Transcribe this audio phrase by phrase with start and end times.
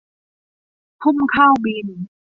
[1.01, 2.01] พุ่มข้าวบิณฑ์